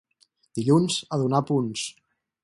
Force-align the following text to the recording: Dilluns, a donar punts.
Dilluns, 0.59 0.95
a 1.17 1.19
donar 1.23 1.41
punts. 1.51 1.83